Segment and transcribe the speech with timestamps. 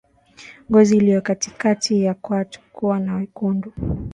[0.71, 3.73] Ngozi iliyo katikati ya kwato kuwa na wekundu